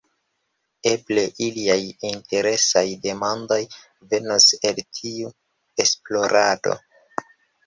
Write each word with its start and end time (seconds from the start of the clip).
Eble 0.91 1.25
aliaj 1.47 1.75
interesaj 2.11 2.83
demandoj 3.03 3.59
venos 4.15 4.49
el 4.71 4.83
tiu 4.99 5.31
esplorado. 5.87 6.77